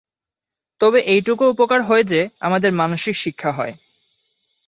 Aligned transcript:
তবে 0.81 0.99
এইটুকু 1.05 1.43
উপকার 1.49 1.79
হয় 1.83 2.03
যে, 2.03 2.21
আমাদের 2.39 2.71
মানসিক 2.71 3.15
শিক্ষা 3.15 3.51
হয়। 3.51 3.73